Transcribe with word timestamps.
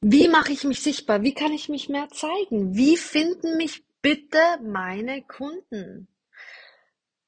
Wie 0.00 0.28
mache 0.28 0.52
ich 0.52 0.64
mich 0.64 0.82
sichtbar? 0.82 1.22
Wie 1.22 1.34
kann 1.34 1.52
ich 1.52 1.68
mich 1.68 1.88
mehr 1.88 2.08
zeigen? 2.08 2.74
Wie 2.74 2.96
finden 2.96 3.56
mich 3.56 3.84
bitte 4.00 4.38
meine 4.62 5.22
Kunden? 5.22 6.08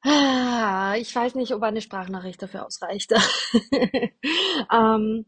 Ah, 0.00 0.96
ich 0.96 1.14
weiß 1.14 1.35
nicht, 1.37 1.53
ob 1.53 1.62
eine 1.62 1.80
Sprachnachricht 1.80 2.43
dafür 2.43 2.66
ausreicht. 2.66 3.12
ähm, 4.72 5.27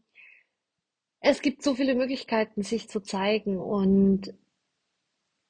es 1.19 1.41
gibt 1.41 1.63
so 1.63 1.75
viele 1.75 1.95
Möglichkeiten, 1.95 2.61
sich 2.61 2.89
zu 2.89 2.99
zeigen 2.99 3.57
und 3.57 4.33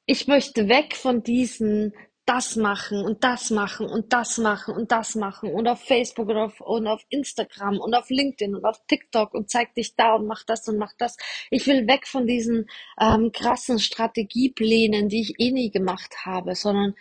ich 0.06 0.28
möchte 0.28 0.68
weg 0.68 0.96
von 0.96 1.24
diesen 1.24 1.94
das 2.26 2.56
machen 2.56 3.04
und 3.04 3.24
das 3.24 3.52
machen 3.52 3.88
und 3.88 4.12
das 4.12 4.38
machen 4.38 4.76
und 4.76 4.92
das 4.92 5.16
machen 5.16 5.54
und 5.54 5.68
auf 5.68 5.82
Facebook 5.82 6.30
und 6.30 6.38
auf, 6.38 6.62
und 6.62 6.88
auf 6.88 7.06
Instagram 7.10 7.80
und 7.80 7.94
auf 7.94 8.10
LinkedIn 8.10 8.56
und 8.56 8.66
auf 8.66 8.82
TikTok 8.88 9.34
und 9.34 9.50
zeig 9.50 9.76
dich 9.76 9.96
da 9.96 10.16
und 10.16 10.26
mach 10.26 10.44
das 10.44 10.68
und 10.68 10.78
mach 10.78 10.94
das. 10.98 11.18
Ich 11.52 11.68
will 11.68 11.88
weg 11.88 12.08
von 12.08 12.26
diesen 12.26 12.68
ähm, 13.00 13.32
krassen 13.32 13.80
Strategieplänen, 13.80 15.08
die 15.08 15.22
ich 15.22 15.40
eh 15.40 15.52
nie 15.52 15.70
gemacht 15.70 16.26
habe, 16.26 16.56
sondern 16.56 16.96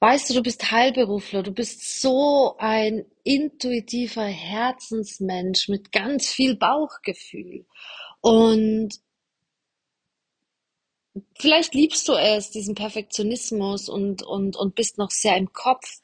weißt 0.00 0.28
du, 0.28 0.34
du 0.34 0.42
bist 0.42 0.70
Heilberufler, 0.70 1.42
du 1.42 1.52
bist 1.52 2.00
so 2.02 2.56
ein 2.58 3.06
intuitiver 3.22 4.26
Herzensmensch 4.26 5.68
mit 5.68 5.92
ganz 5.92 6.28
viel 6.28 6.56
Bauchgefühl 6.56 7.64
und 8.20 8.90
Vielleicht 11.38 11.74
liebst 11.74 12.08
du 12.08 12.14
es, 12.14 12.50
diesen 12.50 12.74
Perfektionismus 12.74 13.88
und, 13.88 14.22
und, 14.22 14.56
und 14.56 14.74
bist 14.74 14.98
noch 14.98 15.10
sehr 15.10 15.36
im 15.36 15.52
Kopf, 15.52 16.00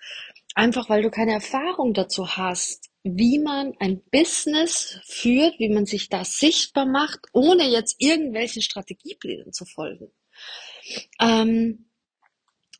einfach 0.54 0.88
weil 0.88 1.02
du 1.02 1.10
keine 1.10 1.32
Erfahrung 1.32 1.94
dazu 1.94 2.36
hast, 2.36 2.90
wie 3.02 3.38
man 3.38 3.74
ein 3.78 4.02
Business 4.10 5.00
führt, 5.04 5.58
wie 5.58 5.70
man 5.70 5.86
sich 5.86 6.08
da 6.10 6.24
sichtbar 6.24 6.86
macht, 6.86 7.20
ohne 7.32 7.68
jetzt 7.68 7.96
irgendwelchen 7.98 8.62
Strategieplänen 8.62 9.52
zu 9.52 9.64
folgen. 9.64 10.12
Ähm, 11.20 11.90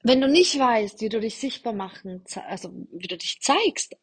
wenn 0.02 0.20
du 0.20 0.28
nicht 0.28 0.58
weißt, 0.58 1.00
wie 1.00 1.08
du 1.08 1.20
dich 1.20 1.36
sichtbar 1.36 1.72
machen, 1.72 2.24
also 2.48 2.70
wie 2.92 3.06
du 3.06 3.16
dich 3.16 3.40
zeigst 3.40 3.96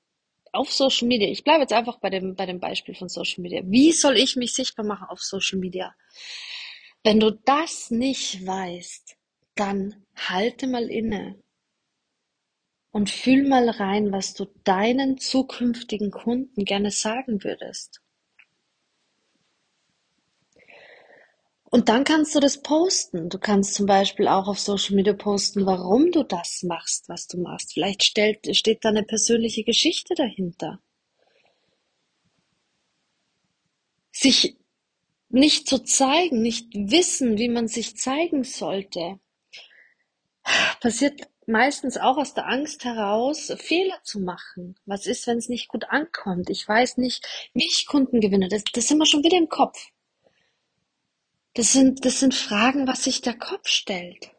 auf 0.52 0.72
Social 0.72 1.08
Media, 1.08 1.30
ich 1.30 1.44
bleibe 1.44 1.62
jetzt 1.62 1.74
einfach 1.74 2.00
bei 2.00 2.10
dem, 2.10 2.36
bei 2.36 2.46
dem 2.46 2.60
Beispiel 2.60 2.96
von 2.96 3.10
Social 3.10 3.42
Media. 3.42 3.62
Wie 3.66 3.92
soll 3.92 4.18
ich 4.18 4.36
mich 4.36 4.54
sichtbar 4.54 4.86
machen 4.86 5.08
auf 5.10 5.22
Social 5.22 5.60
Media? 5.60 5.96
Wenn 7.04 7.20
du 7.20 7.32
das 7.32 7.92
nicht 7.92 8.46
weißt, 8.46 9.16
dann 9.56 10.06
halte 10.16 10.68
mal 10.68 10.90
inne 10.90 11.42
und 12.92 13.10
fühl 13.10 13.48
mal 13.48 13.70
rein, 13.70 14.12
was 14.12 14.34
du 14.34 14.46
deinen 14.64 15.18
zukünftigen 15.18 16.12
Kunden 16.12 16.66
gerne 16.66 16.92
sagen 16.92 17.44
würdest. 17.44 18.02
Und 21.70 21.90
dann 21.90 22.06
kannst 22.06 22.34
du 22.34 22.40
das 22.40 22.62
posten. 22.62 23.30
Du 23.30 23.40
kannst 23.40 23.74
zum 23.74 23.86
Beispiel 23.86 24.28
auch 24.28 24.48
auf 24.48 24.60
Social 24.60 24.96
Media 24.96 25.14
posten, 25.14 25.66
warum 25.66 26.12
du 26.12 26.24
das 26.24 26.64
machst, 26.64 27.10
was 27.10 27.28
du 27.28 27.38
machst. 27.38 27.74
Vielleicht 27.74 28.04
stellt, 28.04 28.56
steht 28.56 28.86
da 28.86 28.90
eine 28.90 29.04
persönliche 29.04 29.64
Geschichte 29.64 30.16
dahinter. 30.16 30.80
Sich 34.12 34.56
nicht 35.30 35.68
zu 35.68 35.84
zeigen, 35.84 36.42
nicht 36.42 36.68
wissen, 36.74 37.38
wie 37.38 37.50
man 37.50 37.68
sich 37.68 37.98
zeigen 37.98 38.44
sollte, 38.44 39.20
passiert 40.80 41.28
meistens 41.46 41.98
auch 41.98 42.18
aus 42.18 42.34
der 42.34 42.48
Angst 42.48 42.84
heraus, 42.84 43.54
Fehler 43.58 44.00
zu 44.04 44.20
machen. 44.20 44.76
Was 44.86 45.06
ist, 45.06 45.28
wenn 45.28 45.38
es 45.38 45.50
nicht 45.50 45.68
gut 45.70 45.86
ankommt? 45.90 46.50
Ich 46.50 46.68
weiß 46.68 46.98
nicht, 46.98 47.26
wie 47.54 47.66
ich 47.66 47.86
Kunden 47.88 48.20
gewinne. 48.20 48.50
Das, 48.50 48.64
das 48.66 48.88
sind 48.88 48.98
wir 48.98 49.06
schon 49.06 49.24
wieder 49.24 49.38
im 49.38 49.50
Kopf. 49.50 49.78
Das 51.54 51.74
sind, 51.74 52.06
das 52.06 52.20
sind 52.20 52.36
Fragen, 52.36 52.88
was 52.88 53.04
sich 53.04 53.22
der 53.22 53.38
Kopf 53.38 53.68
stellt. 53.68 54.32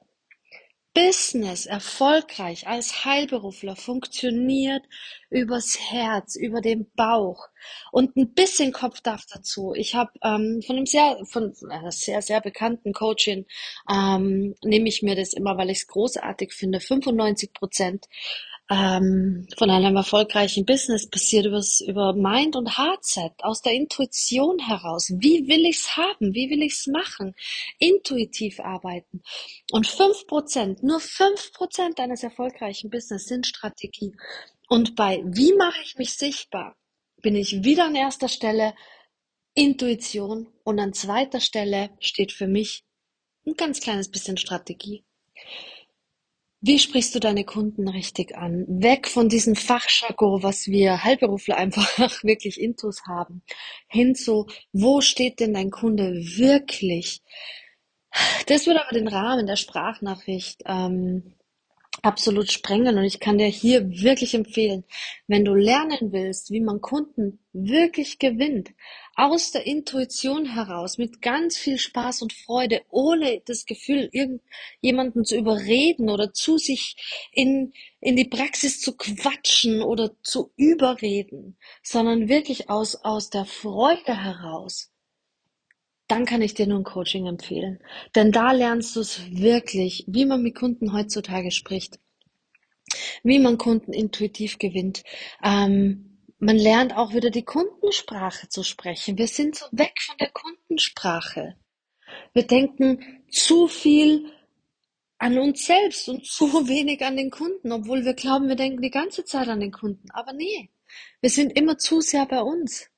Business 0.99 1.67
erfolgreich 1.67 2.67
als 2.67 3.05
Heilberufler 3.05 3.77
funktioniert 3.77 4.83
übers 5.31 5.79
Herz, 5.79 6.35
über 6.35 6.61
den 6.61 6.91
Bauch 6.97 7.47
und 7.93 8.17
ein 8.17 8.35
bisschen 8.35 8.73
Kopf 8.73 9.01
darf 9.01 9.25
dazu. 9.33 9.75
Ich 9.77 9.95
habe 9.95 10.11
ähm, 10.25 10.61
von 10.67 10.75
einem 10.75 10.87
sehr, 10.87 11.25
von 11.31 11.55
einer 11.71 11.93
sehr, 11.93 12.21
sehr 12.21 12.41
bekannten 12.41 12.93
Coachin 12.93 13.47
ähm, 13.89 14.57
nehme 14.65 14.89
ich 14.89 15.03
mir 15.03 15.15
das 15.15 15.35
immer, 15.35 15.57
weil 15.57 15.71
ich 15.71 15.79
es 15.79 15.87
großartig 15.87 16.53
finde. 16.53 16.81
95 16.81 17.53
Prozent 17.53 18.09
ähm, 18.71 19.47
von 19.57 19.71
einem 19.71 19.97
erfolgreichen 19.97 20.67
Business 20.67 21.09
passiert 21.09 21.47
übers, 21.47 21.81
über 21.81 22.13
Mind 22.13 22.55
und 22.55 22.77
Heartset, 22.79 23.33
aus 23.39 23.63
der 23.63 23.73
Intuition 23.73 24.59
heraus. 24.59 25.11
Wie 25.17 25.49
will 25.49 25.65
ich's 25.65 25.97
haben? 25.97 26.35
Wie 26.35 26.51
will 26.51 26.63
ich's 26.63 26.87
machen? 26.87 27.35
Intuitiv 27.79 28.61
arbeiten. 28.61 29.23
Und 29.73 29.87
fünf 29.87 30.27
Prozent, 30.27 30.83
nur 30.83 31.01
fünf 31.01 31.53
Prozent 31.53 31.99
deines 31.99 32.23
erfolgreichen 32.23 32.91
Business 32.91 33.25
sind 33.25 33.47
Strategie. 33.47 34.13
Und 34.69 34.97
bei 34.97 35.23
wie 35.25 35.55
mache 35.55 35.81
ich 35.83 35.97
mich 35.97 36.13
sichtbar, 36.15 36.77
bin 37.23 37.37
ich 37.37 37.65
wieder 37.65 37.87
an 37.87 37.97
erster 37.97 38.29
Stelle 38.29 38.75
Intuition 39.55 40.47
und 40.63 40.79
an 40.79 40.93
zweiter 40.93 41.41
Stelle 41.41 41.91
steht 42.01 42.33
für 42.33 42.47
mich 42.47 42.85
ein 43.47 43.55
ganz 43.55 43.81
kleines 43.81 44.11
bisschen 44.11 44.37
Strategie. 44.37 45.05
Wie 46.61 46.81
sprichst 46.81 47.15
du 47.15 47.21
deine 47.21 47.45
Kunden 47.45 47.89
richtig 47.89 48.37
an? 48.37 48.65
Weg 48.67 49.07
von 49.07 49.29
diesem 49.29 49.55
Fachjargon, 49.55 50.43
was 50.43 50.67
wir 50.67 51.05
Heilberufler 51.05 51.57
einfach 51.57 51.89
wirklich 52.25 52.61
intus 52.61 53.03
haben, 53.07 53.43
hin 53.87 54.17
zu, 54.17 54.47
wo 54.73 55.01
steht 55.01 55.39
denn 55.39 55.55
dein 55.55 55.71
Kunde 55.71 56.15
wirklich? 56.15 57.23
Das 58.47 58.67
würde 58.67 58.83
aber 58.83 58.99
den 58.99 59.07
Rahmen 59.07 59.47
der 59.47 59.55
Sprachnachricht 59.55 60.63
ähm, 60.67 61.35
absolut 62.03 62.51
sprengen 62.51 62.99
und 62.99 63.05
ich 63.05 63.21
kann 63.21 63.39
dir 63.39 63.47
hier 63.47 63.89
wirklich 63.91 64.35
empfehlen, 64.35 64.85
wenn 65.29 65.45
du 65.45 65.55
lernen 65.55 66.13
willst, 66.13 66.51
wie 66.51 66.61
man 66.61 66.81
Kunden 66.81 67.41
wirklich 67.53 68.19
gewinnt, 68.19 68.71
aus 69.19 69.51
der 69.51 69.67
Intuition 69.67 70.47
heraus, 70.47 70.97
mit 70.97 71.21
ganz 71.21 71.57
viel 71.57 71.77
Spaß 71.77 72.23
und 72.23 72.33
Freude, 72.33 72.83
ohne 72.89 73.43
das 73.45 73.67
Gefühl, 73.67 74.09
irgendjemanden 74.13 75.25
zu 75.25 75.37
überreden 75.37 76.09
oder 76.09 76.33
zu 76.33 76.57
sich 76.57 76.95
in, 77.33 77.73
in 78.01 78.15
die 78.15 78.29
Praxis 78.29 78.81
zu 78.81 78.97
quatschen 78.97 79.83
oder 79.83 80.13
zu 80.23 80.53
überreden, 80.55 81.57
sondern 81.83 82.29
wirklich 82.29 82.71
aus, 82.71 82.95
aus 82.95 83.29
der 83.29 83.45
Freude 83.45 84.17
heraus, 84.23 84.93
dann 86.07 86.25
kann 86.25 86.41
ich 86.41 86.55
dir 86.55 86.69
nur 86.69 86.79
ein 86.79 86.85
Coaching 86.85 87.27
empfehlen. 87.27 87.81
Denn 88.15 88.31
da 88.31 88.53
lernst 88.53 88.95
du 88.95 89.01
es 89.01 89.21
wirklich, 89.33 90.05
wie 90.07 90.27
man 90.27 90.45
mit 90.45 90.55
Kunden 90.55 90.93
heutzutage 90.93 91.51
spricht, 91.51 91.99
wie 93.25 93.41
man 93.41 93.59
Kunden 93.59 93.93
intuitiv 93.93 94.59
gewinnt, 94.59 95.03
ähm, 95.43 96.08
man 96.39 96.57
lernt 96.57 96.97
auch 96.97 97.13
wieder 97.13 97.31
die 97.31 97.45
Kundensprache 97.45 98.49
zu 98.49 98.63
sprechen. 98.63 99.19
Wir 99.19 99.27
sind 99.27 99.57
so 99.57 99.67
weg 99.73 100.01
von 100.01 100.17
der 100.19 100.31
Kundensprache. 100.31 101.57
Wir 102.33 102.47
denken 102.47 103.23
zu 103.31 103.67
viel 103.67 104.33
an 105.19 105.37
uns 105.39 105.67
selbst 105.67 106.09
und 106.09 106.25
zu 106.27 106.47
wenig 106.69 107.05
an 107.05 107.17
den 107.17 107.31
Kunden, 107.31 107.73
obwohl 107.73 108.05
wir 108.05 108.15
glauben, 108.15 108.49
wir 108.49 108.57
denken 108.57 108.83
die 108.83 108.91
ganze 108.91 109.25
Zeit 109.25 109.49
an 109.49 109.61
den 109.61 109.73
Kunden. 109.73 110.11
Aber 110.13 110.33
nee, 110.33 110.71
wir 111.21 111.31
sind 111.31 111.57
immer 111.59 111.77
zu 111.77 112.01
sehr 112.01 112.27
bei 112.27 112.41
uns. 112.41 112.89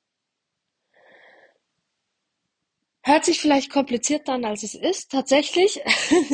Hört 3.03 3.25
sich 3.25 3.41
vielleicht 3.41 3.71
komplizierter 3.71 4.35
an, 4.35 4.45
als 4.45 4.63
es 4.63 4.75
ist. 4.75 5.11
Tatsächlich, 5.11 5.81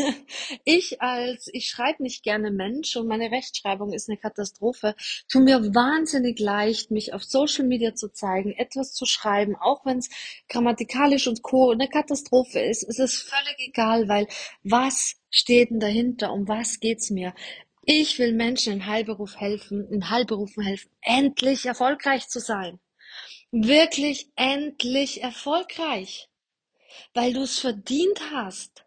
ich 0.65 1.01
als, 1.01 1.49
ich 1.53 1.69
schreibe 1.69 2.03
nicht 2.03 2.25
gerne 2.25 2.51
Mensch 2.51 2.97
und 2.97 3.07
meine 3.07 3.31
Rechtschreibung 3.31 3.93
ist 3.93 4.09
eine 4.09 4.19
Katastrophe, 4.19 4.97
tu 5.29 5.39
mir 5.39 5.61
wahnsinnig 5.77 6.41
leicht, 6.41 6.91
mich 6.91 7.15
auf 7.15 7.23
Social 7.23 7.65
Media 7.67 7.95
zu 7.95 8.09
zeigen, 8.13 8.51
etwas 8.51 8.93
zu 8.95 9.07
schreiben, 9.07 9.55
auch 9.55 9.87
wenn 9.87 9.99
es 9.99 10.11
grammatikalisch 10.49 11.29
und 11.29 11.41
co. 11.45 11.71
eine 11.71 11.89
Katastrophe 11.89 12.59
ist. 12.59 12.83
Es 12.83 12.99
ist 12.99 13.23
völlig 13.23 13.57
egal, 13.61 14.09
weil 14.09 14.27
was 14.65 15.15
steht 15.31 15.71
denn 15.71 15.79
dahinter? 15.79 16.33
Um 16.33 16.49
was 16.49 16.81
geht's 16.81 17.11
mir? 17.11 17.33
Ich 17.85 18.19
will 18.19 18.33
Menschen 18.33 18.73
in 18.73 18.87
Heilberuf 18.87 19.37
helfen, 19.37 19.89
in 19.93 20.11
Heilberufen 20.11 20.65
helfen, 20.65 20.91
endlich 21.01 21.65
erfolgreich 21.65 22.27
zu 22.29 22.41
sein. 22.41 22.81
Wirklich 23.53 24.33
endlich 24.35 25.23
erfolgreich 25.23 26.29
weil 27.15 27.33
du 27.33 27.43
es 27.43 27.59
verdient 27.59 28.21
hast, 28.33 28.85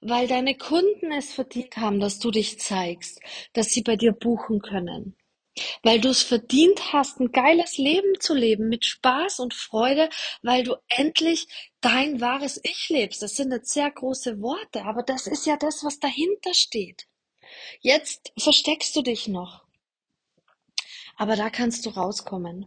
weil 0.00 0.28
deine 0.28 0.56
Kunden 0.56 1.12
es 1.12 1.32
verdient 1.32 1.76
haben, 1.76 2.00
dass 2.00 2.18
du 2.18 2.30
dich 2.30 2.60
zeigst, 2.60 3.20
dass 3.52 3.68
sie 3.68 3.82
bei 3.82 3.96
dir 3.96 4.12
buchen 4.12 4.60
können, 4.60 5.16
weil 5.82 6.00
du 6.00 6.08
es 6.08 6.22
verdient 6.22 6.92
hast, 6.92 7.20
ein 7.20 7.32
geiles 7.32 7.78
Leben 7.78 8.20
zu 8.20 8.34
leben 8.34 8.68
mit 8.68 8.84
Spaß 8.84 9.40
und 9.40 9.54
Freude, 9.54 10.08
weil 10.42 10.62
du 10.62 10.76
endlich 10.88 11.48
dein 11.80 12.20
wahres 12.20 12.60
Ich 12.62 12.88
lebst. 12.88 13.22
Das 13.22 13.36
sind 13.36 13.52
jetzt 13.52 13.72
sehr 13.72 13.90
große 13.90 14.40
Worte, 14.40 14.84
aber 14.84 15.02
das 15.02 15.26
ist 15.26 15.46
ja 15.46 15.56
das, 15.56 15.84
was 15.84 15.98
dahinter 15.98 16.54
steht. 16.54 17.06
Jetzt 17.80 18.32
versteckst 18.38 18.94
du 18.94 19.02
dich 19.02 19.26
noch. 19.26 19.64
Aber 21.16 21.34
da 21.34 21.50
kannst 21.50 21.84
du 21.86 21.90
rauskommen. 21.90 22.66